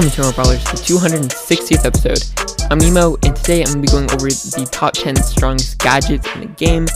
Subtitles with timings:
[0.00, 2.70] Welcome to our Brawlers, the 260th episode.
[2.70, 6.26] I'm Nemo, and today I'm going to be going over the top 10 strongest gadgets
[6.34, 6.86] in the game.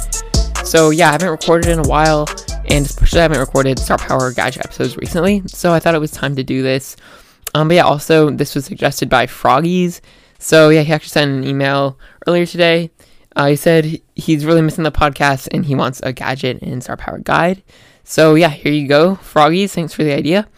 [0.64, 2.27] So yeah, I haven't recorded in a while,
[2.64, 6.12] and especially I haven't recorded Star Power gadget episodes recently, so I thought it was
[6.12, 6.96] time to do this.
[7.54, 10.00] Um, but yeah, also, this was suggested by Froggies.
[10.39, 12.91] So yeah, he actually sent an email earlier today.
[13.36, 16.96] Uh, he said he's really missing the podcast and he wants a gadget and Star
[16.96, 17.63] Power guide.
[18.02, 19.75] So yeah, here you go, Froggies.
[19.75, 20.49] Thanks for the idea.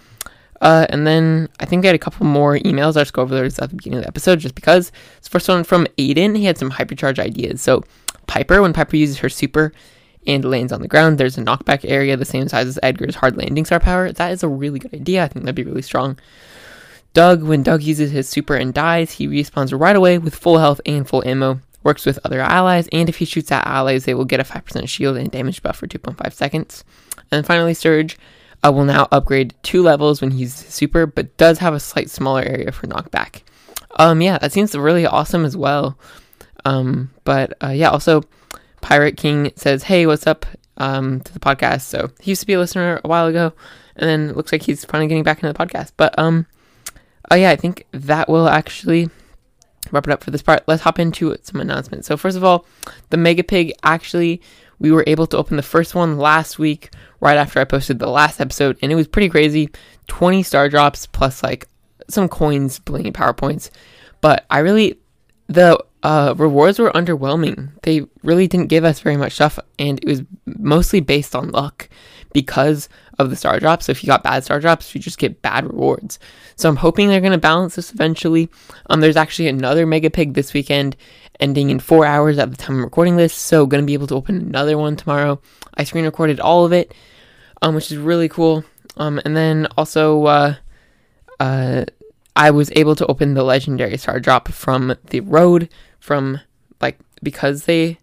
[0.60, 2.97] Uh, and then I think we had a couple more emails.
[2.97, 4.91] I'll just go over those at the beginning of the episode just because.
[5.20, 6.37] This first one from Aiden.
[6.37, 7.60] He had some hypercharge ideas.
[7.60, 7.84] So,
[8.27, 9.73] Piper, when Piper uses her super
[10.27, 13.37] and lands on the ground, there's a knockback area the same size as Edgar's hard
[13.37, 14.11] landing star power.
[14.12, 15.24] That is a really good idea.
[15.24, 16.19] I think that'd be really strong.
[17.12, 20.80] Doug, when Doug uses his super and dies, he respawns right away with full health
[20.84, 21.61] and full ammo.
[21.83, 24.89] Works with other allies, and if he shoots at allies, they will get a 5%
[24.89, 26.84] shield and damage buff for 2.5 seconds.
[27.30, 28.19] And finally, Surge
[28.64, 32.42] uh, will now upgrade two levels when he's super, but does have a slight smaller
[32.42, 33.42] area for knockback.
[33.96, 35.98] Um, yeah, that seems really awesome as well.
[36.64, 38.22] Um, but uh, yeah, also
[38.80, 40.46] Pirate King says, "Hey, what's up?"
[40.78, 41.82] Um, to the podcast.
[41.82, 43.52] So he used to be a listener a while ago,
[43.96, 45.92] and then looks like he's finally getting back into the podcast.
[45.96, 46.46] But um,
[47.30, 49.08] oh yeah, I think that will actually
[49.92, 50.64] wrap it up for this part.
[50.66, 52.06] Let's hop into some announcements.
[52.06, 52.66] So first of all,
[53.10, 54.40] the Mega Pig actually
[54.78, 58.08] we were able to open the first one last week, right after I posted the
[58.08, 59.70] last episode, and it was pretty crazy.
[60.08, 61.68] 20 star drops plus like
[62.08, 63.70] some coins, blingy PowerPoints.
[64.20, 64.98] But I really,
[65.46, 67.72] the uh, rewards were underwhelming.
[67.83, 71.88] They really didn't give us very much stuff, and it was mostly based on luck
[72.33, 73.86] because of the star drops.
[73.86, 76.18] So if you got bad star drops, you just get bad rewards.
[76.56, 78.50] So I'm hoping they're going to balance this eventually.
[78.90, 80.96] Um, there's actually another Mega Pig this weekend,
[81.41, 83.34] ending in four hours at the time I'm recording this.
[83.34, 85.41] So to be able to open another one tomorrow.
[85.75, 86.95] I screen recorded all of it,
[87.63, 88.64] um, which is really cool.
[88.97, 90.55] Um, and then also, uh,
[91.39, 91.85] uh,
[92.35, 95.69] I was able to open the legendary star drop from the road
[96.01, 96.41] from
[96.80, 97.98] like because they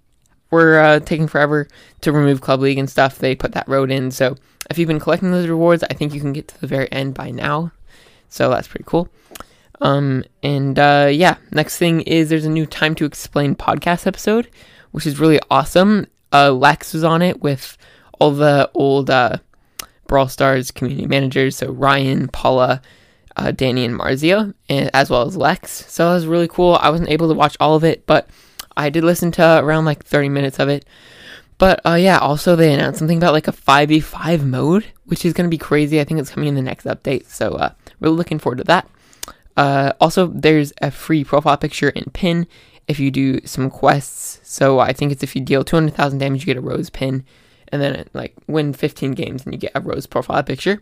[0.52, 1.68] were uh, taking forever
[2.02, 3.18] to remove Club League and stuff.
[3.18, 4.12] They put that road in.
[4.12, 4.36] So
[4.70, 7.14] if you've been collecting those rewards, I think you can get to the very end
[7.14, 7.72] by now.
[8.30, 9.10] So that's pretty cool.
[9.82, 14.50] Um, and uh, yeah, next thing is there's a new Time to Explain podcast episode,
[14.92, 16.08] which is really awesome.
[16.32, 17.78] Uh, Lex was on it with
[18.20, 19.38] all the old uh,
[20.08, 22.82] Brawl Stars community managers, so Ryan, Paula,
[23.36, 25.86] uh, Danny, and Marzia, and, as well as Lex.
[25.92, 26.78] So that was really cool.
[26.82, 28.30] I wasn't able to watch all of it, but
[28.78, 30.86] I did listen to around like 30 minutes of it.
[31.58, 35.50] But uh, yeah, also they announced something about like a 5v5 mode, which is going
[35.50, 36.00] to be crazy.
[36.00, 37.28] I think it's coming in the next update.
[37.28, 38.88] So uh, really looking forward to that.
[39.56, 42.48] Uh, also, there's a free profile picture and pin
[42.88, 44.40] if you do some quests.
[44.44, 47.24] So I think it's if you deal 200,000 damage, you get a rose pin,
[47.72, 50.82] and then like win 15 games and you get a rose profile picture.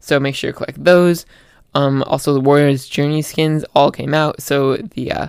[0.00, 1.26] So make sure to collect those.
[1.74, 4.40] Um, also, the Warriors Journey skins all came out.
[4.40, 5.28] So the uh,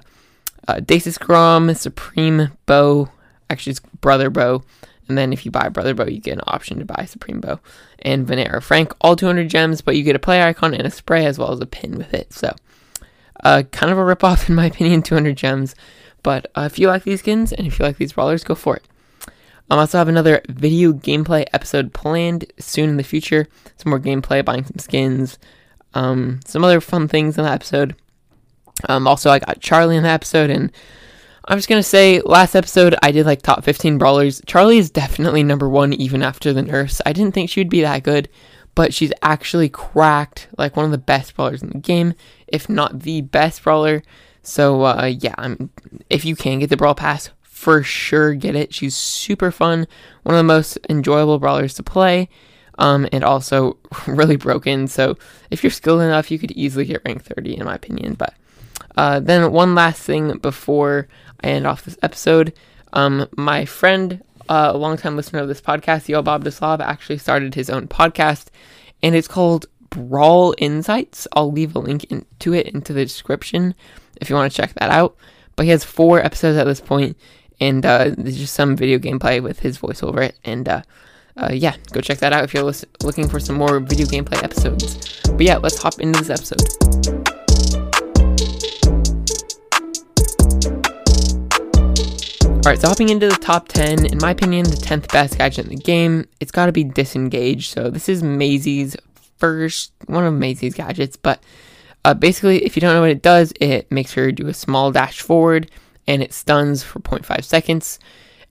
[0.67, 3.09] uh, Dacis Grom, Supreme Bow,
[3.49, 4.63] actually it's Brother Bow,
[5.07, 7.59] and then if you buy Brother Bow, you get an option to buy Supreme Bow
[7.99, 11.25] and Venera Frank, all 200 gems, but you get a player icon and a spray
[11.25, 12.33] as well as a pin with it.
[12.33, 12.53] So
[13.43, 15.75] uh, kind of a ripoff, in my opinion, 200 gems.
[16.23, 18.75] But uh, if you like these skins and if you like these brawlers, go for
[18.75, 18.87] it.
[19.69, 23.47] I um, also have another video gameplay episode planned soon in the future.
[23.75, 25.37] Some more gameplay, buying some skins,
[25.93, 27.95] um, some other fun things in that episode.
[28.87, 30.71] Um, also, I got Charlie in the episode, and
[31.45, 34.41] I'm just gonna say, last episode I did like top 15 brawlers.
[34.45, 37.01] Charlie is definitely number one, even after the nurse.
[37.05, 38.29] I didn't think she would be that good,
[38.75, 42.13] but she's actually cracked like one of the best brawlers in the game,
[42.47, 44.03] if not the best brawler.
[44.41, 45.69] So uh, yeah, I'm,
[46.09, 48.73] if you can get the brawl pass, for sure get it.
[48.73, 49.87] She's super fun,
[50.23, 52.29] one of the most enjoyable brawlers to play,
[52.77, 53.77] um, and also
[54.07, 54.87] really broken.
[54.87, 55.17] So
[55.49, 58.13] if you're skilled enough, you could easily get rank 30 in my opinion.
[58.13, 58.33] But
[58.95, 61.07] uh, then one last thing before
[61.43, 62.53] I end off this episode,
[62.93, 67.55] um, my friend uh, a longtime listener of this podcast, Yo Bob Deslav, actually started
[67.55, 68.47] his own podcast,
[69.03, 71.27] and it's called Brawl Insights.
[71.33, 73.75] I'll leave a link in, to it into the description
[74.21, 75.15] if you want to check that out.
[75.55, 77.17] But he has four episodes at this point,
[77.59, 80.37] and uh, there's just some video gameplay with his voice over it.
[80.43, 80.81] And uh,
[81.35, 82.71] uh, yeah, go check that out if you're
[83.03, 85.21] looking for some more video gameplay episodes.
[85.23, 86.61] But yeah, let's hop into this episode.
[92.67, 95.75] Alright, so hopping into the top 10, in my opinion, the 10th best gadget in
[95.75, 97.69] the game, it's got to be Disengage.
[97.69, 98.97] So this is Maisie's
[99.37, 101.41] first, one of Maisie's gadgets, but
[102.05, 104.91] uh, basically, if you don't know what it does, it makes her do a small
[104.91, 105.69] dash forward,
[106.07, 107.99] and it stuns for 0.5 seconds.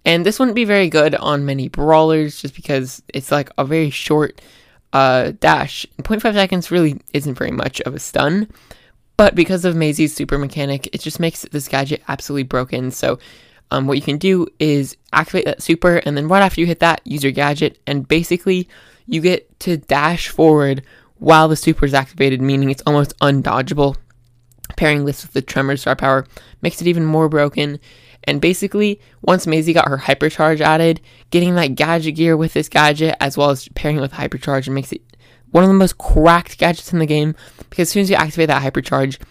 [0.04, 3.90] And this wouldn't be very good on many brawlers, just because it's like a very
[3.90, 4.40] short
[4.92, 5.86] uh, dash.
[6.02, 8.48] 0.5 seconds really isn't very much of a stun,
[9.16, 12.90] But because of Maisie's super mechanic, it just makes this gadget absolutely broken.
[12.90, 13.18] So
[13.70, 16.80] um, what you can do is activate that super, and then right after you hit
[16.80, 18.68] that, use your gadget, and basically
[19.06, 20.82] you get to dash forward
[21.18, 23.96] while the super is activated, meaning it's almost undodgeable.
[24.76, 26.26] Pairing this with the Tremor Star Power
[26.60, 27.78] makes it even more broken.
[28.24, 31.00] And basically, once Maisie got her Hypercharge added,
[31.30, 34.92] getting that gadget gear with this gadget, as well as pairing it with Hypercharge, makes
[34.92, 35.02] it
[35.52, 37.36] one of the most cracked gadgets in the game.
[37.70, 39.22] Because as soon as you activate that Hypercharge,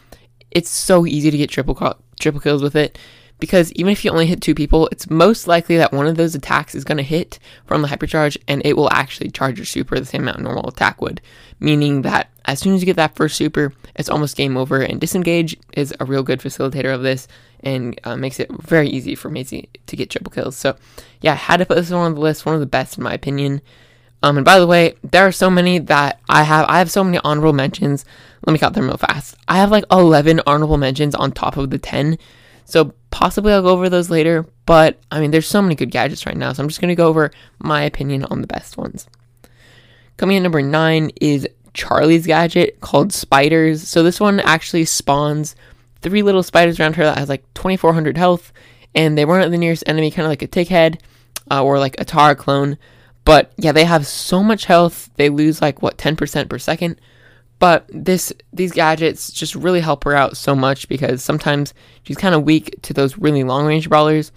[0.52, 1.76] it's so easy to get triple
[2.18, 2.98] triple kills with it
[3.40, 6.36] because even if you only hit two people, it's most likely that one of those
[6.36, 10.00] attacks is going to hit from the hypercharge and it will actually charge your super
[10.00, 11.22] the same amount normal attack would.
[11.60, 14.82] Meaning that as soon as you get that first super, it's almost game over.
[14.82, 17.28] And disengage is a real good facilitator of this
[17.62, 20.56] and uh, makes it very easy for Maisie to get triple kills.
[20.56, 20.78] So,
[21.22, 23.04] yeah, I had to put this one on the list, one of the best in
[23.04, 23.62] my opinion.
[24.24, 26.66] Um, and by the way, there are so many that I have.
[26.70, 28.06] I have so many honorable mentions.
[28.46, 29.36] Let me count them real fast.
[29.48, 32.18] I have like 11 honorable mentions on top of the 10
[32.66, 36.26] so possibly I'll go over those later, but I mean, there's so many good gadgets
[36.26, 39.08] right now, so I'm just going to go over my opinion on the best ones.
[40.18, 43.88] Coming in number nine is Charlie's gadget called Spiders.
[43.88, 45.56] So this one actually spawns
[46.02, 48.52] three little spiders around her that has like 2400 health,
[48.94, 51.02] and they run at the nearest enemy, kind of like a Tick Head
[51.52, 52.78] uh, or like a Tara clone.
[53.26, 57.00] But yeah, they have so much health, they lose like what 10% per second.
[57.60, 61.74] But this these gadgets just really help her out so much because sometimes
[62.04, 64.32] she's kind of weak to those really long range brawlers.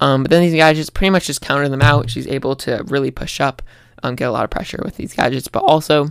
[0.00, 2.10] Um, but then these gadgets pretty much just counter them out.
[2.10, 3.62] She's able to really push up,
[4.02, 5.48] um, get a lot of pressure with these gadgets.
[5.48, 6.10] But also,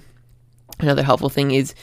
[0.79, 1.75] another helpful thing is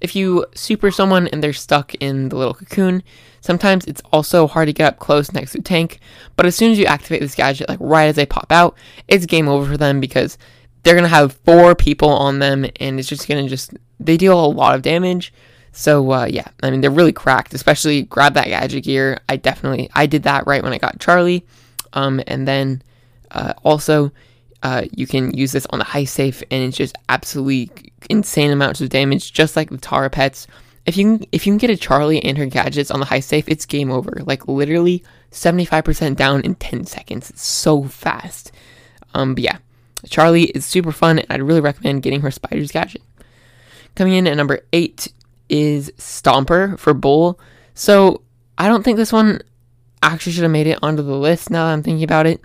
[0.00, 3.02] if you super someone and they're stuck in the little cocoon,
[3.40, 5.98] sometimes it's also hard to get up close next to tank.
[6.36, 8.76] But as soon as you activate this gadget, like right as they pop out,
[9.08, 10.36] it's game over for them because
[10.82, 14.46] they're gonna have four people on them, and it's just gonna just they deal a
[14.46, 15.32] lot of damage.
[15.72, 17.54] So uh, yeah, I mean they're really cracked.
[17.54, 19.20] Especially grab that gadget gear.
[19.28, 21.46] I definitely I did that right when I got Charlie,
[21.92, 22.82] um, and then
[23.30, 24.12] uh, also
[24.62, 27.70] uh, you can use this on the high safe, and it's just absolutely
[28.10, 30.46] insane amounts of damage, just like the Tara pets.
[30.86, 33.20] If you can, if you can get a Charlie and her gadgets on the high
[33.20, 34.22] safe, it's game over.
[34.24, 37.30] Like literally 75% down in 10 seconds.
[37.30, 38.52] It's so fast.
[39.14, 39.58] Um, but yeah,
[40.08, 43.02] Charlie is super fun, and I'd really recommend getting her Spider's gadget.
[43.96, 45.12] Coming in at number eight
[45.48, 47.40] is Stomper for Bull.
[47.74, 48.22] So
[48.58, 49.40] I don't think this one
[50.02, 52.40] actually should have made it onto the list now that I'm thinking about it.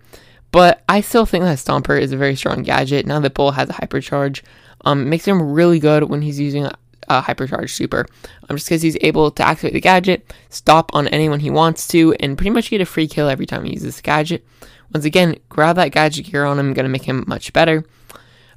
[0.51, 3.69] But I still think that Stomper is a very strong gadget now that Bull has
[3.69, 4.41] a hypercharge.
[4.83, 6.73] Um, makes him really good when he's using a,
[7.07, 8.05] a hypercharge super.
[8.49, 12.13] Um, just because he's able to activate the gadget, stop on anyone he wants to,
[12.19, 14.45] and pretty much get a free kill every time he uses the gadget.
[14.93, 17.85] Once again, grab that gadget gear on him, gonna make him much better.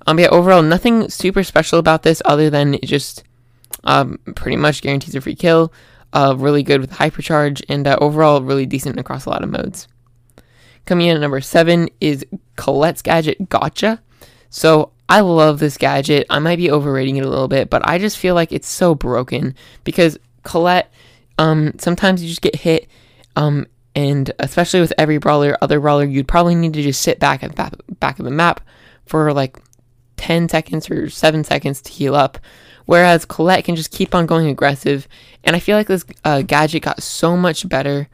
[0.07, 3.25] Um, yeah, overall, nothing super special about this other than it just
[3.85, 5.73] um, pretty much guarantees a free kill.
[6.13, 9.89] Uh, really good with hypercharge, and uh, overall, really decent across a lot of modes.
[10.87, 12.25] Coming in at number seven is
[12.57, 14.01] Colette's gadget Gotcha.
[14.51, 16.27] So I love this gadget.
[16.31, 18.95] I might be overrating it a little bit, but I just feel like it's so
[18.95, 20.93] broken because Colette,
[21.39, 22.87] um, sometimes you just get hit,
[23.35, 23.67] um,
[23.97, 27.57] and especially with every brawler, other brawler, you'd probably need to just sit back at
[27.57, 28.61] the back of the map
[29.07, 29.59] for like
[30.17, 32.39] 10 seconds or 7 seconds to heal up.
[32.87, 35.09] Whereas Colette can just keep on going aggressive.
[35.43, 38.09] And I feel like this uh, gadget got so much better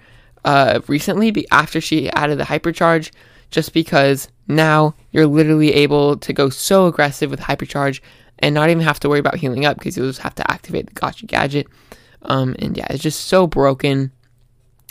[0.44, 3.10] uh, recently after she added the hypercharge,
[3.50, 8.00] just because now you're literally able to go so aggressive with hypercharge
[8.38, 10.86] and not even have to worry about healing up because you'll just have to activate
[10.86, 11.66] the gotcha gadget.
[12.22, 14.12] Um, and yeah, it's just so broken.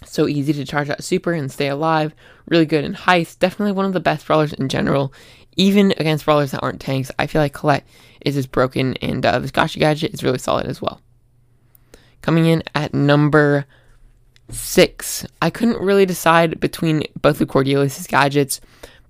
[0.05, 2.13] So easy to charge out super and stay alive.
[2.47, 3.39] Really good in heist.
[3.39, 5.13] Definitely one of the best brawlers in general.
[5.59, 7.85] Even against brawlers that aren't tanks, I feel like Colette
[8.21, 11.01] is just broken, and uh, this Gotcha gadget is really solid as well.
[12.21, 13.65] Coming in at number
[14.49, 18.61] six, I couldn't really decide between both of Cordelius's gadgets,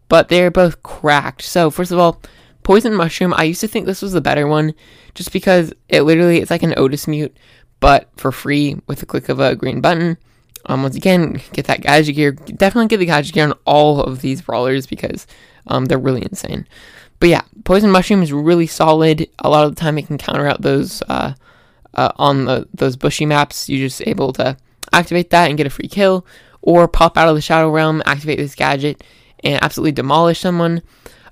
[0.07, 1.43] but they're both cracked.
[1.43, 2.19] So first of all,
[2.63, 4.73] Poison Mushroom, I used to think this was the better one,
[5.13, 7.37] just because it literally it's like an Otis mute,
[7.79, 10.17] but for free with a click of a green button.
[10.65, 12.31] Um, once again, get that gadget gear.
[12.31, 15.25] Definitely get the gadget gear on all of these brawlers because
[15.67, 16.67] um, they're really insane.
[17.19, 19.27] But yeah, poison mushroom is really solid.
[19.39, 21.33] A lot of the time, it can counter out those uh,
[21.95, 23.69] uh, on the, those bushy maps.
[23.69, 24.57] You're just able to
[24.93, 26.25] activate that and get a free kill,
[26.61, 29.03] or pop out of the shadow realm, activate this gadget,
[29.43, 30.81] and absolutely demolish someone.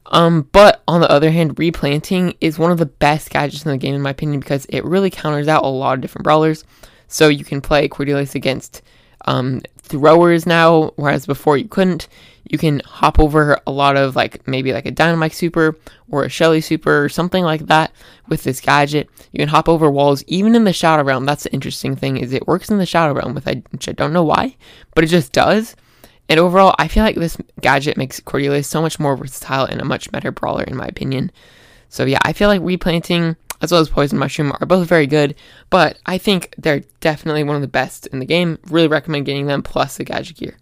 [0.07, 3.77] Um, but on the other hand, replanting is one of the best gadgets in the
[3.77, 6.63] game, in my opinion, because it really counters out a lot of different brawlers.
[7.07, 8.81] So you can play Cordelius against
[9.25, 12.07] um, throwers now, whereas before you couldn't.
[12.49, 15.77] you can hop over a lot of like maybe like a Dynamike super
[16.09, 17.91] or a Shelly super or something like that
[18.29, 19.09] with this gadget.
[19.31, 21.25] You can hop over walls even in the Shadow Realm.
[21.25, 24.13] That's the interesting thing is it works in the Shadow Realm with which I don't
[24.13, 24.55] know why,
[24.95, 25.75] but it just does.
[26.29, 29.85] And overall, I feel like this gadget makes Cordelius so much more versatile and a
[29.85, 31.31] much better brawler in my opinion.
[31.89, 35.35] So yeah, I feel like replanting as well as Poison Mushroom are both very good,
[35.69, 38.59] but I think they're definitely one of the best in the game.
[38.67, 40.57] Really recommend getting them plus the gadget gear.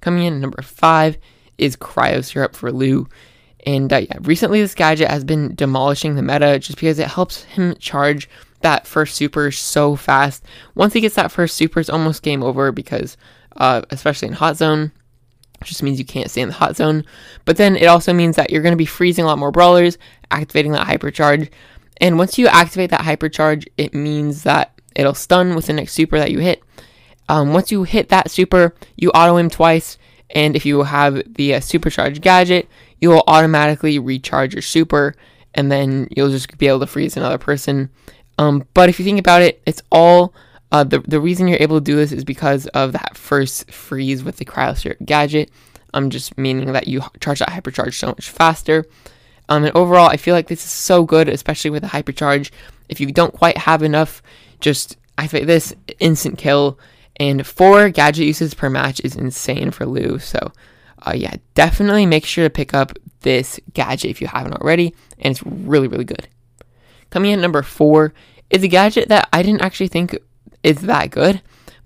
[0.00, 1.18] Coming in at number five
[1.58, 3.08] is Cryo Syrup for Lou.
[3.66, 7.42] And uh, yeah, recently this gadget has been demolishing the meta just because it helps
[7.42, 8.28] him charge
[8.60, 10.44] that first super so fast.
[10.74, 13.16] Once he gets that first super, it's almost game over because,
[13.56, 14.92] uh, especially in hot zone,
[15.64, 17.04] just means you can't stay in the hot zone.
[17.44, 19.98] But then it also means that you're going to be freezing a lot more brawlers,
[20.30, 21.50] activating that hypercharge.
[21.98, 26.18] And once you activate that hypercharge, it means that it'll stun with the next super
[26.18, 26.62] that you hit.
[27.28, 29.98] Um, once you hit that super, you auto aim twice,
[30.30, 32.68] and if you have the uh, supercharged gadget,
[33.00, 35.14] you will automatically recharge your super,
[35.54, 37.90] and then you'll just be able to freeze another person.
[38.38, 40.34] Um, but if you think about it, it's all
[40.72, 44.22] uh, the the reason you're able to do this is because of that first freeze
[44.22, 45.50] with the cryo gadget.
[45.94, 48.84] Um, just meaning that you charge that hypercharge so much faster.
[49.48, 52.50] Um, and overall, I feel like this is so good, especially with the hypercharge.
[52.88, 54.22] If you don't quite have enough,
[54.60, 56.78] just I think this instant kill
[57.16, 60.18] and four gadget uses per match is insane for Lou.
[60.18, 60.52] So,
[61.06, 65.32] uh, yeah, definitely make sure to pick up this gadget if you haven't already, and
[65.32, 66.28] it's really, really good.
[67.10, 68.12] Coming in number four
[68.50, 70.16] is a gadget that I didn't actually think
[70.62, 71.40] is that good,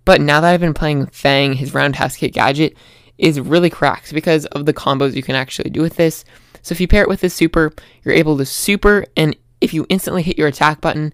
[0.05, 2.77] but now that I've been playing Fang, his roundhouse kick gadget
[3.19, 6.25] is really cracked because of the combos you can actually do with this.
[6.63, 7.73] So if you pair it with this super,
[8.05, 11.13] you're able to super, and if you instantly hit your attack button,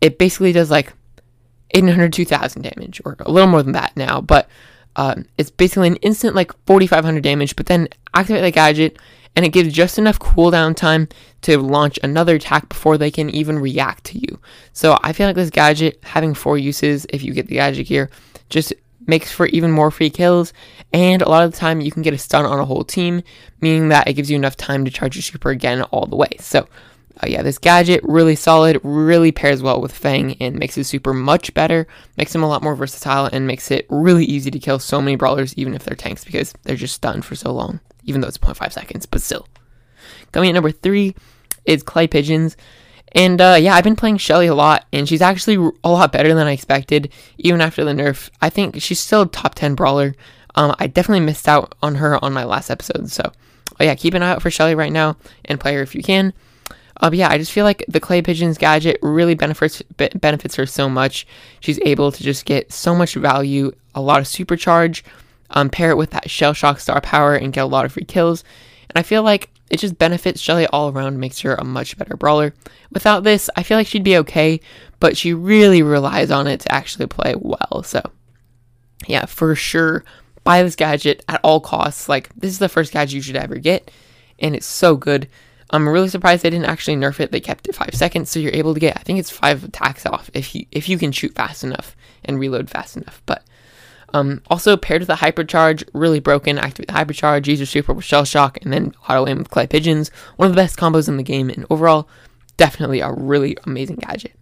[0.00, 0.92] it basically does like
[1.72, 4.48] 800, 2000 damage, or a little more than that now, but
[4.96, 8.98] um, it's basically an instant like 4,500 damage, but then activate the gadget,
[9.36, 11.08] and it gives just enough cooldown time
[11.42, 14.40] to launch another attack before they can even react to you.
[14.72, 18.10] So I feel like this gadget, having four uses if you get the gadget here,
[18.48, 18.72] just
[19.08, 20.52] makes for even more free kills,
[20.92, 23.22] and a lot of the time you can get a stun on a whole team,
[23.60, 26.30] meaning that it gives you enough time to charge your super again all the way.
[26.38, 26.68] So
[27.20, 31.12] uh, yeah, this gadget really solid, really pairs well with Fang and makes his super
[31.12, 31.86] much better,
[32.16, 35.16] makes him a lot more versatile, and makes it really easy to kill so many
[35.16, 38.38] brawlers, even if they're tanks, because they're just stunned for so long, even though it's
[38.38, 39.48] 0.5 seconds, but still.
[40.30, 41.16] Coming at number three
[41.64, 42.56] is Clay Pigeons.
[43.12, 46.34] And uh, yeah, I've been playing Shelly a lot, and she's actually a lot better
[46.34, 48.30] than I expected, even after the nerf.
[48.42, 50.14] I think she's still a top 10 brawler.
[50.54, 53.32] Um, I definitely missed out on her on my last episode, so
[53.80, 56.02] oh yeah, keep an eye out for Shelly right now and play her if you
[56.02, 56.32] can.
[57.00, 60.88] Uh, yeah, I just feel like the clay pigeons gadget really benefits benefits her so
[60.88, 61.26] much.
[61.60, 65.02] She's able to just get so much value, a lot of supercharge,
[65.50, 68.04] um, pair it with that shell shock star power, and get a lot of free
[68.04, 68.42] kills.
[68.90, 72.16] And I feel like it just benefits Shelly all around, makes her a much better
[72.16, 72.54] brawler.
[72.90, 74.60] Without this, I feel like she'd be okay,
[75.00, 77.82] but she really relies on it to actually play well.
[77.84, 78.02] So,
[79.06, 80.04] yeah, for sure,
[80.44, 82.08] buy this gadget at all costs.
[82.08, 83.90] Like, this is the first gadget you should ever get,
[84.38, 85.28] and it's so good.
[85.70, 87.30] I'm really surprised they didn't actually nerf it.
[87.30, 90.06] They kept it five seconds, so you're able to get I think it's five attacks
[90.06, 91.94] off if you if you can shoot fast enough
[92.24, 93.22] and reload fast enough.
[93.26, 93.44] But
[94.14, 96.58] um, also paired with a hypercharge, really broken.
[96.58, 99.66] Activate the hypercharge, use your super with shell shock, and then auto aim with clay
[99.66, 100.10] pigeons.
[100.36, 102.08] One of the best combos in the game, and overall,
[102.56, 104.34] definitely a really amazing gadget.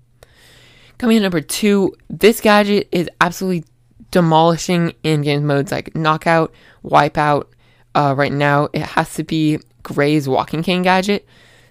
[0.99, 3.64] Coming in number two, this gadget is absolutely
[4.11, 6.52] demolishing in game modes like knockout,
[6.85, 7.46] wipeout.
[7.94, 11.26] Uh, right now, it has to be Gray's walking cane gadget.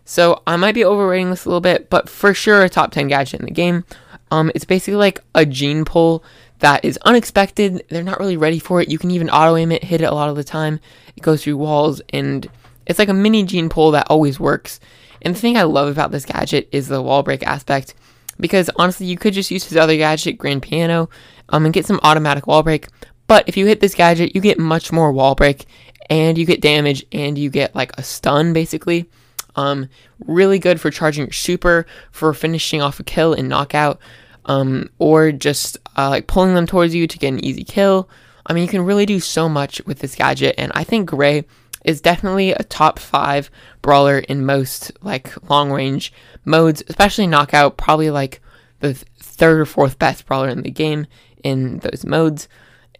[0.05, 3.07] So I might be overrating this a little bit, but for sure a top 10
[3.07, 3.83] gadget in the game.
[4.29, 6.23] Um, it's basically like a gene pull
[6.65, 7.85] that is unexpected.
[7.89, 8.89] They're not really ready for it.
[8.89, 10.79] You can even auto aim it, hit it a lot of the time.
[11.15, 12.49] It goes through walls, and
[12.87, 14.79] it's like a mini gene pull that always works.
[15.21, 17.93] And the thing I love about this gadget is the wall break aspect,
[18.39, 21.07] because honestly, you could just use his other gadget, Grand Piano,
[21.49, 22.87] um, and get some automatic wall break.
[23.27, 25.67] But if you hit this gadget, you get much more wall break,
[26.09, 29.07] and you get damage and you get like a stun basically.
[29.55, 29.87] Um,
[30.25, 33.99] really good for charging your super, for finishing off a kill and knockout,
[34.45, 38.09] um, or just uh, like pulling them towards you to get an easy kill.
[38.45, 41.45] I mean, you can really do so much with this gadget, and I think Gray
[41.83, 43.49] is definitely a top five
[43.81, 46.11] brawler in most like long range
[46.43, 47.77] modes, especially knockout.
[47.77, 48.41] Probably like
[48.79, 51.07] the third or fourth best brawler in the game
[51.43, 52.47] in those modes.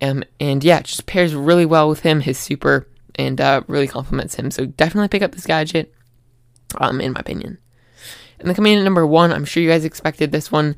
[0.02, 2.22] Um, and yeah, just pairs really well with him.
[2.22, 4.52] His super and uh, really complements him.
[4.52, 5.94] So definitely pick up this gadget,
[6.78, 7.58] um, in my opinion.
[8.40, 10.76] And then coming in number one, I'm sure you guys expected this one.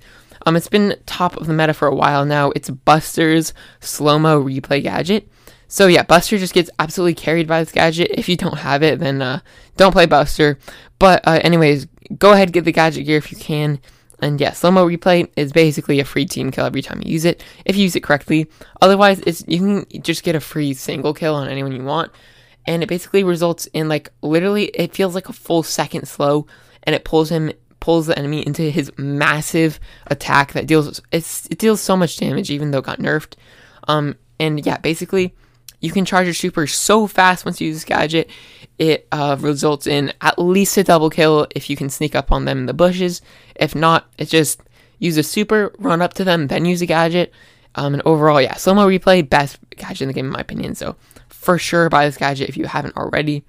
[0.48, 2.52] Um, it's been top of the meta for a while now.
[2.56, 5.30] It's Buster's slow mo replay gadget.
[5.68, 8.12] So yeah, Buster just gets absolutely carried by this gadget.
[8.12, 9.42] If you don't have it, then uh,
[9.76, 10.58] don't play Buster.
[11.00, 11.88] But uh, anyways,
[12.18, 13.82] go ahead get the gadget gear if you can.
[14.22, 17.26] And yeah, slow mo replay is basically a free team kill every time you use
[17.26, 18.48] it if you use it correctly.
[18.82, 22.10] Otherwise, it's you can just get a free single kill on anyone you want,
[22.66, 26.48] and it basically results in like literally it feels like a full second slow,
[26.84, 27.52] and it pulls him
[27.88, 32.72] pulls the enemy into his massive attack that deals it deals so much damage even
[32.72, 33.36] though it got nerfed.
[33.88, 35.34] Um, and yeah, basically
[35.80, 38.30] you can charge your super so fast once you use this gadget.
[38.78, 42.44] It uh, results in at least a double kill if you can sneak up on
[42.44, 43.22] them in the bushes.
[43.56, 44.60] If not, it's just
[45.00, 47.32] use a super, run up to them, then use a gadget.
[47.76, 50.76] Um, and overall, yeah, slow mo replay, best gadget in the game, in my opinion.
[50.76, 50.98] So
[51.30, 53.46] for sure, buy this gadget if you haven't already.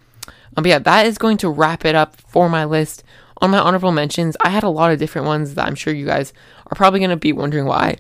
[0.57, 3.03] Um, but yeah, that is going to wrap it up for my list.
[3.39, 6.07] On my honorable mentions, I had a lot of different ones that I'm sure you
[6.07, 6.33] guys
[6.67, 7.97] are probably going to be wondering why.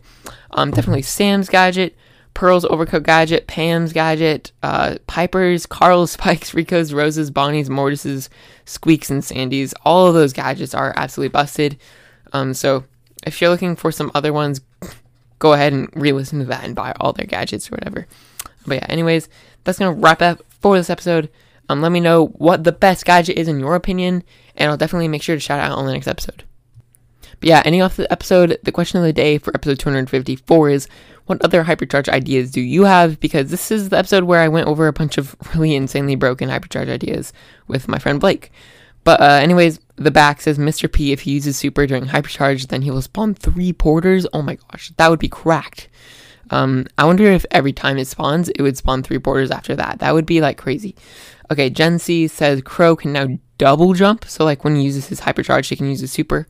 [0.50, 1.96] Um, definitely Sam's gadget,
[2.34, 8.28] Pearl's Overcooked gadget, Pam's gadget, uh, Piper's, Carl's, Spike's, Rico's, Rose's, Bonnie's, Mortis's,
[8.64, 9.74] Squeaks, and Sandy's.
[9.84, 11.78] All of those gadgets are absolutely busted.
[12.32, 12.84] Um, so
[13.26, 14.60] if you're looking for some other ones,
[15.38, 18.06] go ahead and re-listen to that and buy all their gadgets or whatever.
[18.66, 19.28] But yeah, anyways,
[19.64, 21.30] that's gonna wrap up for this episode.
[21.68, 24.22] Um, let me know what the best gadget is in your opinion,
[24.56, 26.44] and I'll definitely make sure to shout out on the next episode.
[27.40, 30.88] But yeah, ending off the episode, the question of the day for episode 254 is
[31.26, 33.20] what other hypercharge ideas do you have?
[33.20, 36.48] Because this is the episode where I went over a bunch of really insanely broken
[36.48, 37.32] hypercharge ideas
[37.66, 38.50] with my friend Blake.
[39.04, 40.90] But, uh, anyways, the back says Mr.
[40.90, 44.26] P, if he uses super during hypercharge, then he will spawn three porters.
[44.32, 45.88] Oh my gosh, that would be cracked.
[46.50, 50.00] Um, I wonder if every time it spawns, it would spawn three porters after that.
[50.00, 50.94] That would be like crazy.
[51.50, 54.24] Okay, Gen C says Crow can now double jump.
[54.26, 56.46] So, like when he uses his hypercharge, he can use his super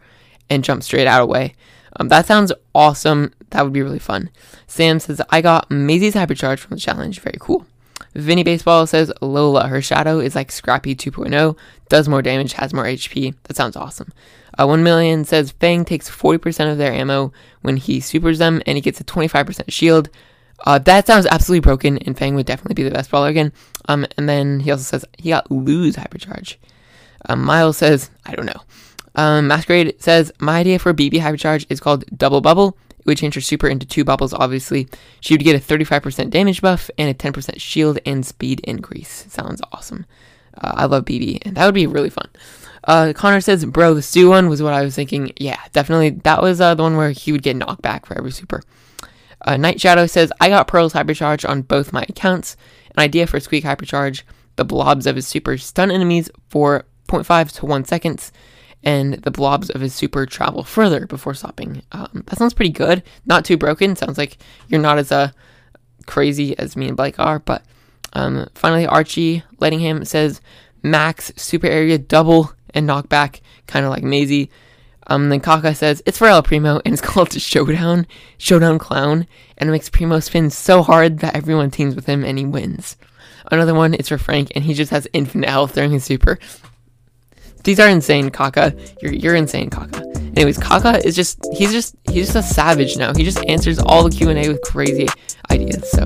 [0.50, 1.54] and jump straight out away.
[1.96, 3.32] Um, that sounds awesome.
[3.50, 4.30] That would be really fun.
[4.66, 7.20] Sam says, I got Maisie's hypercharge from the challenge.
[7.20, 7.66] Very cool.
[8.14, 11.56] Vinny Baseball says, Lola, her shadow is like Scrappy 2.0,
[11.88, 13.34] does more damage, has more HP.
[13.44, 14.12] That sounds awesome.
[14.58, 18.76] Uh, 1 million says, Fang takes 40% of their ammo when he supers them and
[18.76, 20.08] he gets a 25% shield.
[20.66, 23.52] Uh, that sounds absolutely broken, and Fang would definitely be the best brawler again.
[23.88, 26.56] Um, and then he also says he got Lou's hypercharge.
[27.28, 28.62] Um, Miles says, I don't know.
[29.14, 32.78] Um, Masquerade says, My idea for Bibi Hypercharge is called Double Bubble.
[33.00, 34.86] It would change her super into two bubbles, obviously.
[35.20, 39.26] She would get a 35% damage buff and a 10% shield and speed increase.
[39.30, 40.06] Sounds awesome.
[40.54, 42.28] Uh, I love Bibi, and that would be really fun.
[42.84, 45.32] Uh, Connor says, Bro, the Stu one was what I was thinking.
[45.36, 46.10] Yeah, definitely.
[46.10, 48.62] That was uh, the one where he would get knocked back for every super.
[49.42, 52.56] Uh, Night Shadow says, I got Pearl's Hypercharge on both my accounts.
[52.96, 54.22] An idea for Squeak Hypercharge.
[54.56, 58.32] The blobs of his super stun enemies for 0.5 to 1 seconds
[58.82, 61.82] and the blobs of his super travel further before stopping.
[61.92, 63.02] Um, that sounds pretty good.
[63.26, 63.96] Not too broken.
[63.96, 65.30] Sounds like you're not as uh,
[66.06, 67.38] crazy as me and Blake are.
[67.38, 67.62] But
[68.12, 70.40] um, finally, Archie letting him says
[70.82, 74.50] max super area double and knockback, kind of like Maisie.
[75.08, 79.68] Um, then Kaka says it's for El Primo and it's called Showdown, Showdown Clown, and
[79.68, 82.96] it makes Primo spin so hard that everyone teams with him and he wins.
[83.50, 86.38] Another one is for Frank and he just has infinite health during his super.
[87.64, 88.74] These are insane, Kaka.
[89.02, 90.02] You're you're insane, Kaka.
[90.36, 93.12] Anyways, Kaka is just he's just he's just a savage now.
[93.14, 95.08] He just answers all the Q and A with crazy
[95.50, 95.90] ideas.
[95.90, 96.02] So,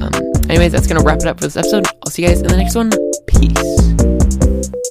[0.00, 0.12] um,
[0.48, 1.86] anyways, that's gonna wrap it up for this episode.
[1.86, 2.90] I'll see you guys in the next one.
[3.26, 4.81] Peace.